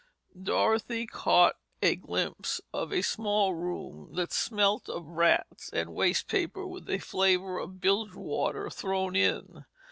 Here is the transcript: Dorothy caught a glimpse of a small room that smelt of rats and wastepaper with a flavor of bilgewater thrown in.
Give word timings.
Dorothy 0.41 1.05
caught 1.05 1.57
a 1.83 1.95
glimpse 1.95 2.59
of 2.73 2.91
a 2.91 3.03
small 3.03 3.53
room 3.53 4.09
that 4.15 4.33
smelt 4.33 4.89
of 4.89 5.05
rats 5.05 5.69
and 5.71 5.93
wastepaper 5.93 6.65
with 6.65 6.89
a 6.89 6.97
flavor 6.97 7.59
of 7.59 7.79
bilgewater 7.79 8.71
thrown 8.71 9.15
in. 9.15 9.63